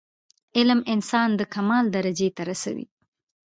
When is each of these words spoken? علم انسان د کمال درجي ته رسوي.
علم 0.57 0.79
انسان 0.93 1.29
د 1.35 1.41
کمال 1.53 1.85
درجي 1.95 2.29
ته 2.35 2.41
رسوي. 2.49 2.85